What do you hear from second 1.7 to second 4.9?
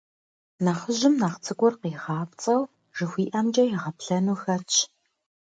къигъапцӏэу, жыхуиӏэмкӏэ игъэплъэну хэтщ.